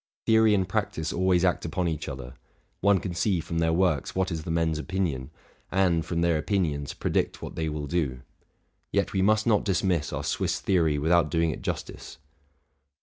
[0.25, 2.33] Theory and practice always act upon each other:
[2.79, 5.29] one can see froin their works what is the men's opinion,
[5.71, 8.21] and, from their opinions, predict what they will do.
[8.91, 12.17] Yet we must not dismiss our Swiss theory without doing it justice.